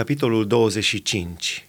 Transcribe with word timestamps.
capitolul 0.00 0.46
25 0.46 1.66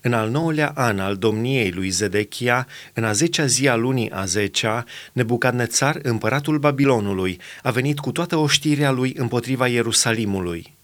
În 0.00 0.12
al 0.12 0.30
nouălea 0.30 0.72
an 0.74 0.98
al 0.98 1.16
domniei 1.16 1.70
lui 1.70 1.88
Zedechia, 1.88 2.66
în 2.92 3.04
a 3.04 3.12
zecea 3.12 3.46
zi 3.46 3.68
a 3.68 3.74
lunii 3.74 4.10
a 4.10 4.24
zecea, 4.24 4.84
Nebucadnețar, 5.12 5.98
împăratul 6.02 6.58
Babilonului, 6.58 7.40
a 7.62 7.70
venit 7.70 7.98
cu 7.98 8.12
toată 8.12 8.36
oștirea 8.36 8.90
lui 8.90 9.14
împotriva 9.16 9.66
Ierusalimului. 9.68 10.74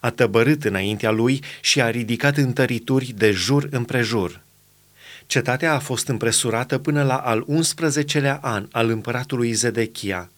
A 0.00 0.10
tăbărât 0.10 0.64
înaintea 0.64 1.10
lui 1.10 1.42
și 1.60 1.82
a 1.82 1.90
ridicat 1.90 2.36
întărituri 2.36 3.14
de 3.16 3.30
jur 3.30 3.68
împrejur. 3.70 4.40
Cetatea 5.26 5.74
a 5.74 5.78
fost 5.78 6.08
împresurată 6.08 6.78
până 6.78 7.02
la 7.02 7.16
al 7.16 7.46
11-lea 7.50 8.40
an 8.40 8.66
al 8.70 8.90
împăratului 8.90 9.52
Zedechia– 9.52 10.28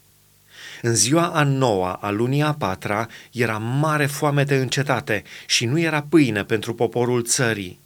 în 0.82 0.94
ziua 0.94 1.26
a 1.26 1.42
noua, 1.42 1.92
a 1.92 2.10
lunii 2.10 2.42
a 2.42 2.52
patra, 2.52 3.06
era 3.32 3.58
mare 3.58 4.06
foamete 4.06 4.56
în 4.56 4.68
cetate 4.68 5.22
și 5.46 5.64
nu 5.64 5.80
era 5.80 6.06
pâine 6.08 6.44
pentru 6.44 6.74
poporul 6.74 7.24
țării. 7.24 7.78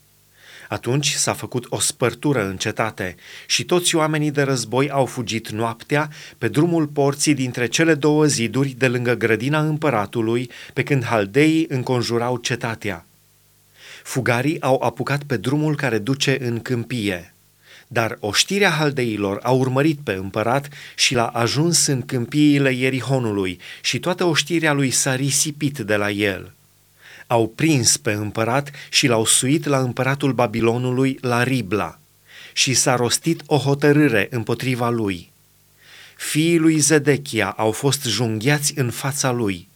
Atunci 0.71 1.11
s-a 1.11 1.33
făcut 1.33 1.67
o 1.69 1.79
spărtură 1.79 2.47
în 2.47 2.57
cetate 2.57 3.17
și 3.47 3.65
toți 3.65 3.95
oamenii 3.95 4.31
de 4.31 4.43
război 4.43 4.91
au 4.91 5.07
fugit 5.07 5.49
noaptea 5.49 6.09
pe 6.39 6.49
drumul 6.49 6.87
porții 6.87 7.35
dintre 7.35 7.67
cele 7.67 7.95
două 7.95 8.25
ziduri 8.25 8.75
de 8.79 8.89
lângă 8.89 9.15
grădina 9.15 9.61
împăratului, 9.61 10.51
pe 10.73 10.83
când 10.83 11.05
haldeii 11.05 11.67
înconjurau 11.69 12.37
cetatea. 12.37 13.05
Fugarii 14.03 14.61
au 14.61 14.83
apucat 14.83 15.23
pe 15.23 15.37
drumul 15.37 15.77
care 15.77 15.99
duce 15.99 16.39
în 16.41 16.61
câmpie. 16.61 17.35
Dar 17.93 18.17
oștirea 18.21 18.71
haldeilor 18.71 19.39
a 19.43 19.51
urmărit 19.51 19.99
pe 20.05 20.13
împărat 20.13 20.69
și 20.97 21.15
l-a 21.15 21.27
ajuns 21.27 21.87
în 21.87 22.03
câmpiile 22.03 22.73
Ierihonului 22.73 23.61
și 23.81 23.99
toată 23.99 24.25
oștirea 24.25 24.73
lui 24.73 24.91
s-a 24.91 25.15
risipit 25.15 25.79
de 25.79 25.97
la 25.97 26.11
el. 26.11 26.53
Au 27.27 27.49
prins 27.49 27.97
pe 27.97 28.13
împărat 28.13 28.71
și 28.91 29.07
l-au 29.07 29.25
suit 29.25 29.65
la 29.65 29.79
împăratul 29.79 30.33
Babilonului 30.33 31.19
la 31.21 31.43
Ribla 31.43 31.99
și 32.53 32.75
s-a 32.75 32.97
rostit 32.97 33.43
o 33.47 33.57
hotărâre 33.57 34.27
împotriva 34.31 34.91
lui. 34.91 35.31
Fiii 36.17 36.59
lui 36.59 36.79
Zedechia 36.79 37.55
au 37.57 37.71
fost 37.71 38.05
junghiați 38.05 38.73
în 38.77 38.91
fața 38.91 39.31
lui. 39.31 39.69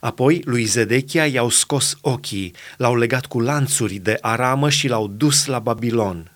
Apoi 0.00 0.42
lui 0.44 0.64
Zedechia 0.64 1.26
i-au 1.26 1.48
scos 1.48 1.98
ochii, 2.00 2.54
l-au 2.76 2.96
legat 2.96 3.26
cu 3.26 3.40
lanțuri 3.40 3.94
de 3.94 4.18
aramă 4.20 4.70
și 4.70 4.88
l-au 4.88 5.06
dus 5.06 5.46
la 5.46 5.58
Babilon 5.58 6.32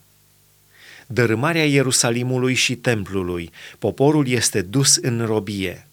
dărâmarea 1.12 1.64
Ierusalimului 1.64 2.54
și 2.54 2.74
templului, 2.74 3.50
poporul 3.78 4.28
este 4.28 4.62
dus 4.62 4.96
în 4.96 5.24
robie. 5.26 5.86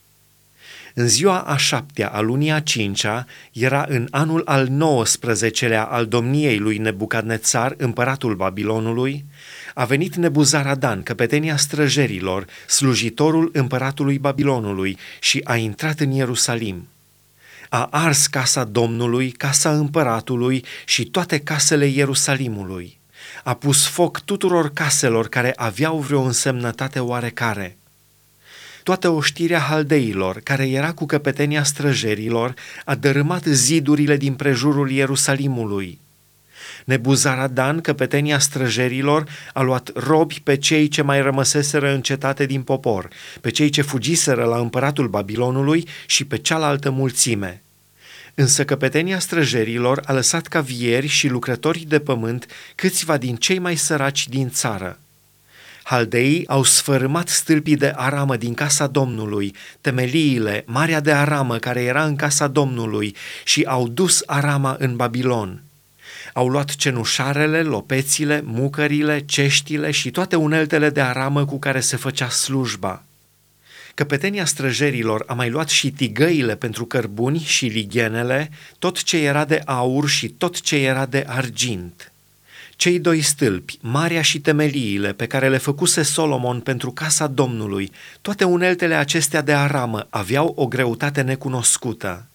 În 0.93 1.07
ziua 1.07 1.39
a 1.39 1.57
șaptea 1.57 2.07
a 2.09 2.19
lunii 2.19 2.51
a 2.51 2.59
cincea 2.59 3.25
era 3.51 3.85
în 3.89 4.07
anul 4.11 4.41
al 4.45 4.67
19-lea 4.67 5.87
al 5.87 6.05
domniei 6.05 6.57
lui 6.57 6.77
Nebucadnețar, 6.77 7.73
împăratul 7.77 8.35
Babilonului, 8.35 9.25
a 9.73 9.85
venit 9.85 10.15
Nebuzaradan, 10.15 11.03
căpetenia 11.03 11.57
străjerilor, 11.57 12.45
slujitorul 12.67 13.49
împăratului 13.53 14.19
Babilonului 14.19 14.97
și 15.19 15.41
a 15.43 15.55
intrat 15.55 15.99
în 15.99 16.11
Ierusalim. 16.11 16.87
A 17.69 17.87
ars 17.91 18.27
casa 18.27 18.63
Domnului, 18.63 19.31
casa 19.31 19.71
împăratului 19.71 20.65
și 20.85 21.05
toate 21.05 21.39
casele 21.39 21.85
Ierusalimului 21.85 22.98
a 23.43 23.53
pus 23.53 23.87
foc 23.87 24.19
tuturor 24.19 24.73
caselor 24.73 25.27
care 25.27 25.53
aveau 25.55 25.97
vreo 25.97 26.21
însemnătate 26.21 26.99
oarecare. 26.99 27.77
Toată 28.83 29.09
oștirea 29.09 29.59
haldeilor, 29.59 30.39
care 30.43 30.69
era 30.69 30.91
cu 30.91 31.05
căpetenia 31.05 31.63
străjerilor, 31.63 32.53
a 32.85 32.95
dărâmat 32.95 33.43
zidurile 33.43 34.17
din 34.17 34.33
prejurul 34.33 34.91
Ierusalimului. 34.91 35.99
Nebuzaradan, 36.85 37.81
căpetenia 37.81 38.39
străjerilor, 38.39 39.23
a 39.53 39.61
luat 39.61 39.91
robi 39.93 40.41
pe 40.43 40.57
cei 40.57 40.87
ce 40.87 41.01
mai 41.01 41.21
rămăseseră 41.21 41.93
în 41.93 42.01
cetate 42.01 42.45
din 42.45 42.61
popor, 42.61 43.07
pe 43.41 43.49
cei 43.49 43.69
ce 43.69 43.81
fugiseră 43.81 44.43
la 44.43 44.57
împăratul 44.57 45.07
Babilonului 45.07 45.87
și 46.05 46.25
pe 46.25 46.37
cealaltă 46.37 46.89
mulțime– 46.89 47.61
Însă 48.35 48.65
căpetenia 48.65 49.19
străjerilor 49.19 50.01
a 50.05 50.13
lăsat 50.13 50.47
ca 50.47 50.61
vieri 50.61 51.07
și 51.07 51.27
lucrători 51.27 51.79
de 51.79 51.99
pământ 51.99 52.45
câțiva 52.75 53.17
din 53.17 53.35
cei 53.35 53.59
mai 53.59 53.75
săraci 53.75 54.27
din 54.27 54.49
țară. 54.49 54.99
Haldeii 55.83 56.47
au 56.47 56.63
sfărâmat 56.63 57.27
stâlpii 57.27 57.75
de 57.75 57.93
aramă 57.95 58.35
din 58.37 58.53
casa 58.53 58.87
Domnului, 58.87 59.55
temeliile, 59.81 60.63
marea 60.67 60.99
de 60.99 61.11
aramă 61.11 61.57
care 61.57 61.81
era 61.81 62.05
în 62.05 62.15
casa 62.15 62.47
Domnului 62.47 63.15
și 63.43 63.63
au 63.67 63.87
dus 63.87 64.23
arama 64.25 64.75
în 64.79 64.95
Babilon. 64.95 65.63
Au 66.33 66.47
luat 66.47 66.75
cenușarele, 66.75 67.61
lopețile, 67.61 68.41
mucările, 68.45 69.19
ceștile 69.19 69.91
și 69.91 70.11
toate 70.11 70.35
uneltele 70.35 70.89
de 70.89 71.01
aramă 71.01 71.45
cu 71.45 71.59
care 71.59 71.79
se 71.79 71.95
făcea 71.95 72.29
slujba. 72.29 73.03
Căpetenia 73.99 74.45
străjerilor 74.45 75.23
a 75.27 75.33
mai 75.33 75.49
luat 75.49 75.69
și 75.69 75.91
tigăile 75.91 76.55
pentru 76.55 76.85
cărbuni 76.85 77.39
și 77.39 77.65
lighenele, 77.65 78.51
tot 78.77 79.03
ce 79.03 79.17
era 79.17 79.45
de 79.45 79.61
aur 79.65 80.09
și 80.09 80.29
tot 80.29 80.61
ce 80.61 80.75
era 80.75 81.05
de 81.05 81.23
argint. 81.27 82.11
Cei 82.75 82.99
doi 82.99 83.21
stâlpi, 83.21 83.77
marea 83.81 84.21
și 84.21 84.39
temeliile 84.39 85.13
pe 85.13 85.27
care 85.27 85.49
le 85.49 85.57
făcuse 85.57 86.01
Solomon 86.01 86.59
pentru 86.59 86.91
casa 86.91 87.27
Domnului, 87.27 87.91
toate 88.21 88.43
uneltele 88.43 88.95
acestea 88.95 89.41
de 89.41 89.53
aramă 89.53 90.07
aveau 90.09 90.53
o 90.55 90.67
greutate 90.67 91.21
necunoscută. 91.21 92.27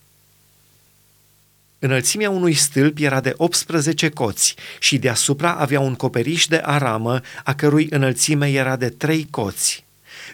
Înălțimea 1.78 2.30
unui 2.30 2.54
stâlp 2.54 2.98
era 2.98 3.20
de 3.20 3.32
18 3.36 4.08
coți 4.08 4.54
și 4.78 4.98
deasupra 4.98 5.54
avea 5.54 5.80
un 5.80 5.94
coperiș 5.94 6.46
de 6.46 6.60
aramă, 6.64 7.20
a 7.44 7.54
cărui 7.54 7.86
înălțime 7.90 8.50
era 8.50 8.76
de 8.76 8.88
3 8.88 9.26
coți. 9.30 9.84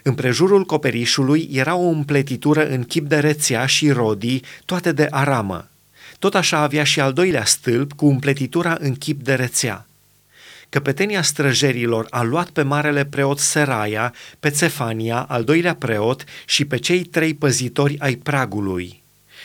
Împrejurul 0.03 0.65
coperișului 0.65 1.49
era 1.51 1.75
o 1.75 1.87
împletitură 1.87 2.67
în 2.67 2.83
chip 2.83 3.07
de 3.07 3.19
rețea 3.19 3.65
și 3.65 3.91
rodii, 3.91 4.43
toate 4.65 4.91
de 4.91 5.07
aramă. 5.09 5.69
Tot 6.19 6.35
așa 6.35 6.57
avea 6.57 6.83
și 6.83 6.99
al 6.99 7.13
doilea 7.13 7.45
stâlp 7.45 7.93
cu 7.93 8.05
împletitura 8.05 8.77
în 8.79 8.95
chip 8.95 9.23
de 9.23 9.33
rețea. 9.33 9.85
Căpetenia 10.69 11.21
străjerilor 11.21 12.07
a 12.09 12.21
luat 12.21 12.49
pe 12.49 12.61
marele 12.61 13.05
preot 13.05 13.39
Seraia, 13.39 14.13
pe 14.39 14.49
Cefania, 14.49 15.21
al 15.21 15.43
doilea 15.43 15.75
preot, 15.75 16.23
și 16.45 16.65
pe 16.65 16.77
cei 16.77 17.03
trei 17.03 17.33
păzitori 17.33 17.99
ai 17.99 18.15
pragului 18.15 19.00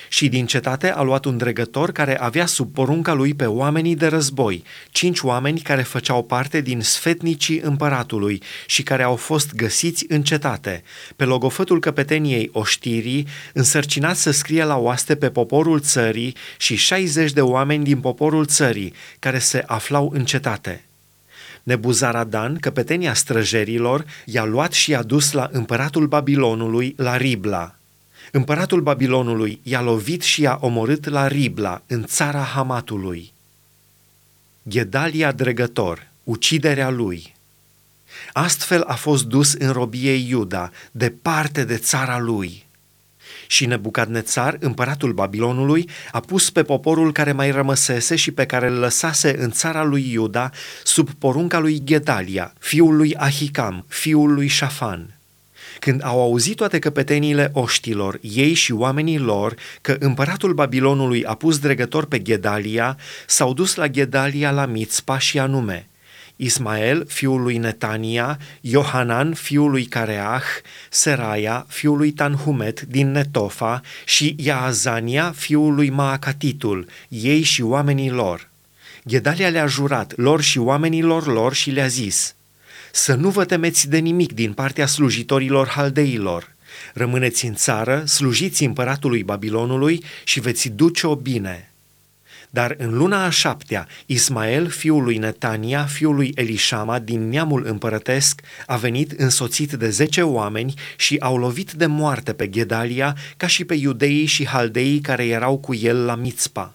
și 0.09 0.28
din 0.28 0.47
cetate 0.47 0.91
a 0.91 1.03
luat 1.03 1.25
un 1.25 1.37
dregător 1.37 1.93
care 1.93 2.19
avea 2.19 2.47
sub 2.47 2.72
porunca 2.72 3.12
lui 3.12 3.34
pe 3.34 3.44
oamenii 3.44 3.97
de 3.97 4.06
război, 4.06 4.65
cinci 4.91 5.21
oameni 5.21 5.61
care 5.61 5.83
făceau 5.83 6.22
parte 6.22 6.61
din 6.61 6.81
sfetnicii 6.81 7.61
împăratului 7.61 8.43
și 8.67 8.83
care 8.83 9.03
au 9.03 9.17
fost 9.17 9.55
găsiți 9.55 10.05
în 10.09 10.22
cetate, 10.22 10.83
pe 11.17 11.25
logofătul 11.25 11.81
căpeteniei 11.81 12.50
oștirii, 12.53 13.27
însărcinați 13.53 14.22
să 14.22 14.31
scrie 14.31 14.65
la 14.65 14.77
oaste 14.77 15.17
pe 15.17 15.31
poporul 15.31 15.81
țării 15.81 16.37
și 16.56 16.75
60 16.75 17.33
de 17.33 17.41
oameni 17.41 17.84
din 17.84 18.00
poporul 18.00 18.47
țării 18.47 18.94
care 19.19 19.38
se 19.38 19.62
aflau 19.67 20.11
în 20.15 20.25
cetate. 20.25 20.84
Nebuzaradan, 21.62 22.56
căpetenia 22.56 23.15
străjerilor, 23.15 24.05
i-a 24.25 24.44
luat 24.44 24.73
și 24.73 24.91
i-a 24.91 25.03
dus 25.03 25.33
la 25.33 25.49
împăratul 25.53 26.06
Babilonului, 26.06 26.94
la 26.97 27.17
Ribla, 27.17 27.75
Împăratul 28.32 28.81
Babilonului 28.81 29.60
i-a 29.62 29.81
lovit 29.81 30.22
și 30.22 30.41
i-a 30.41 30.59
omorât 30.60 31.09
la 31.09 31.26
Ribla, 31.26 31.82
în 31.87 32.04
țara 32.04 32.42
Hamatului. 32.42 33.32
Gedalia 34.69 35.32
dregător, 35.32 36.06
uciderea 36.25 36.91
lui. 36.91 37.34
Astfel 38.32 38.82
a 38.82 38.94
fost 38.94 39.25
dus 39.25 39.53
în 39.53 39.72
robie 39.72 40.12
Iuda, 40.12 40.70
departe 40.91 41.64
de 41.64 41.76
țara 41.76 42.19
lui. 42.19 42.64
Și 43.47 43.66
Nebucadnețar, 43.66 44.56
împăratul 44.60 45.12
Babilonului, 45.12 45.88
a 46.12 46.20
pus 46.20 46.50
pe 46.50 46.62
poporul 46.62 47.12
care 47.12 47.32
mai 47.32 47.50
rămăsese 47.50 48.17
și 48.17 48.31
pe 48.31 48.46
care 48.46 48.67
îl 48.67 48.79
lăsase 48.79 49.38
în 49.38 49.50
țara 49.50 49.82
lui 49.82 50.12
Iuda 50.12 50.50
sub 50.84 51.11
porunca 51.11 51.58
lui 51.58 51.81
Gedalia, 51.84 52.52
fiul 52.58 52.96
lui 52.96 53.17
Ahicam, 53.17 53.84
fiul 53.88 54.34
lui 54.34 54.46
Șafan– 54.46 55.11
când 55.78 56.05
au 56.05 56.20
auzit 56.20 56.56
toate 56.56 56.78
căpeteniile 56.78 57.50
oștilor, 57.52 58.19
ei 58.20 58.52
și 58.52 58.73
oamenii 58.73 59.19
lor, 59.19 59.55
că 59.81 59.96
împăratul 59.99 60.52
Babilonului 60.52 61.25
a 61.25 61.34
pus 61.34 61.58
dregător 61.58 62.05
pe 62.05 62.23
Gedalia, 62.23 62.96
s-au 63.26 63.52
dus 63.52 63.75
la 63.75 63.88
Gedalia 63.88 64.50
la 64.50 64.67
Mitzpa 64.67 65.19
și 65.19 65.38
anume 65.38 65.88
Ismael, 66.37 67.05
fiul 67.08 67.43
lui 67.43 67.56
Netania, 67.56 68.38
Iohanan, 68.61 69.34
fiul 69.34 69.70
lui 69.70 69.84
Careah, 69.84 70.43
Seraia, 70.90 71.67
fiul 71.69 71.96
lui 71.96 72.11
Tanhumet 72.11 72.81
din 72.81 73.11
Netofa 73.11 73.81
și 74.05 74.37
Iaazania, 74.38 75.32
fiul 75.37 75.75
lui 75.75 75.90
Maacatitul, 75.90 76.87
ei 77.08 77.43
și 77.43 77.62
oamenii 77.62 78.11
lor. 78.11 78.49
Gedalia 79.08 79.49
le-a 79.49 79.67
jurat 79.67 80.17
lor 80.17 80.40
și 80.40 80.58
oamenilor 80.58 81.26
lor 81.26 81.55
și 81.55 81.70
le-a 81.70 81.87
zis– 81.87 82.31
să 82.96 83.14
nu 83.14 83.31
vă 83.31 83.44
temeți 83.44 83.88
de 83.88 83.98
nimic 83.98 84.32
din 84.32 84.52
partea 84.52 84.87
slujitorilor 84.87 85.69
haldeilor. 85.69 86.54
Rămâneți 86.94 87.46
în 87.46 87.54
țară, 87.54 88.04
slujiți 88.04 88.64
împăratului 88.64 89.22
Babilonului 89.22 90.04
și 90.25 90.40
veți 90.40 90.69
duce-o 90.69 91.16
bine. 91.16 91.70
Dar 92.50 92.75
în 92.78 92.96
luna 92.96 93.25
a 93.25 93.31
șaptea, 93.31 93.88
Ismael, 94.06 94.69
fiul 94.69 95.02
lui 95.02 95.16
Netania, 95.16 95.84
fiul 95.84 96.14
lui 96.14 96.32
Elișama, 96.34 96.98
din 96.98 97.28
neamul 97.28 97.66
împărătesc, 97.66 98.40
a 98.66 98.76
venit 98.76 99.10
însoțit 99.10 99.72
de 99.72 99.90
zece 99.90 100.22
oameni 100.22 100.75
și 100.96 101.16
au 101.20 101.37
lovit 101.37 101.72
de 101.72 101.87
moarte 101.87 102.32
pe 102.32 102.48
Gedalia, 102.48 103.16
ca 103.37 103.46
și 103.46 103.64
pe 103.64 103.75
iudeii 103.75 104.26
și 104.26 104.46
haldeii 104.46 105.00
care 105.00 105.26
erau 105.26 105.58
cu 105.58 105.75
el 105.75 106.04
la 106.04 106.14
Mitzpa. 106.14 106.75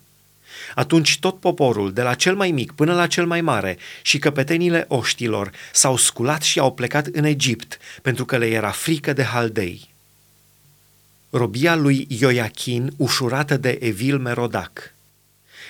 Atunci 0.75 1.19
tot 1.19 1.39
poporul, 1.39 1.94
de 1.94 2.01
la 2.01 2.13
cel 2.13 2.36
mai 2.36 2.51
mic 2.51 2.71
până 2.71 2.94
la 2.94 3.07
cel 3.07 3.25
mai 3.25 3.42
mare, 3.42 3.77
și 4.01 4.19
căpetenile 4.19 4.86
oștilor, 4.88 5.51
s-au 5.74 5.98
sculat 5.98 6.42
și 6.42 6.59
au 6.59 6.74
plecat 6.74 7.06
în 7.06 7.24
Egipt, 7.24 7.77
pentru 8.01 8.25
că 8.25 8.38
le 8.38 8.48
era 8.48 8.71
frică 8.71 9.13
de 9.13 9.24
haldei. 9.24 9.89
Robia 11.30 11.75
lui 11.75 12.07
Ioachin, 12.19 12.94
ușurată 12.98 13.57
de 13.57 13.77
Evil 13.81 14.18
Merodac. 14.18 14.94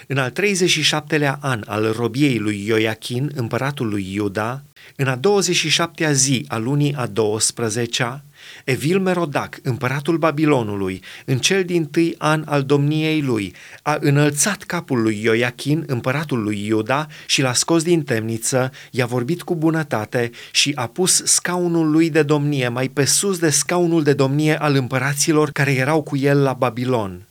În 0.07 0.17
al 0.17 0.31
37-lea 0.31 1.37
an 1.39 1.63
al 1.65 1.91
robiei 1.91 2.37
lui 2.37 2.65
Ioachin, 2.67 3.31
împăratul 3.35 3.89
lui 3.89 4.13
Iuda, 4.13 4.63
în 4.95 5.07
a 5.07 5.19
27-a 5.19 6.11
zi 6.11 6.45
a 6.47 6.57
lunii 6.57 6.95
a 6.95 7.07
12-a, 7.07 8.23
Evil 8.63 8.99
Merodac, 8.99 9.59
împăratul 9.63 10.17
Babilonului, 10.17 11.01
în 11.25 11.37
cel 11.37 11.63
din 11.63 11.85
tâi 11.85 12.15
an 12.17 12.43
al 12.45 12.63
domniei 12.63 13.21
lui, 13.21 13.53
a 13.81 13.97
înălțat 13.99 14.63
capul 14.63 15.01
lui 15.01 15.21
Ioachin, 15.23 15.83
împăratul 15.87 16.43
lui 16.43 16.65
Iuda, 16.65 17.07
și 17.25 17.41
l-a 17.41 17.53
scos 17.53 17.83
din 17.83 18.03
temniță, 18.03 18.71
i-a 18.91 19.05
vorbit 19.05 19.41
cu 19.41 19.55
bunătate 19.55 20.31
și 20.51 20.71
a 20.75 20.87
pus 20.87 21.21
scaunul 21.25 21.91
lui 21.91 22.09
de 22.09 22.23
domnie 22.23 22.67
mai 22.67 22.87
pe 22.87 23.05
sus 23.05 23.39
de 23.39 23.49
scaunul 23.49 24.03
de 24.03 24.13
domnie 24.13 24.61
al 24.61 24.75
împăraților 24.75 25.49
care 25.49 25.73
erau 25.73 26.01
cu 26.01 26.17
el 26.17 26.41
la 26.41 26.53
Babilon. 26.53 27.25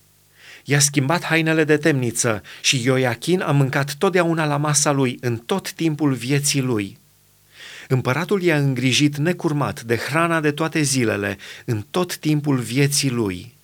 I-a 0.64 0.78
schimbat 0.78 1.24
hainele 1.24 1.64
de 1.64 1.76
temniță 1.76 2.42
și 2.60 2.82
Ioachin 2.84 3.40
a 3.40 3.50
mâncat 3.52 3.94
totdeauna 3.94 4.44
la 4.44 4.56
masa 4.56 4.92
lui 4.92 5.18
în 5.20 5.36
tot 5.36 5.72
timpul 5.72 6.12
vieții 6.12 6.60
lui. 6.60 6.98
Împăratul 7.88 8.42
i-a 8.42 8.56
îngrijit 8.56 9.16
necurmat 9.16 9.82
de 9.82 9.96
hrana 9.96 10.40
de 10.40 10.50
toate 10.50 10.82
zilele, 10.82 11.38
în 11.64 11.84
tot 11.90 12.16
timpul 12.16 12.58
vieții 12.58 13.10
lui. 13.10 13.54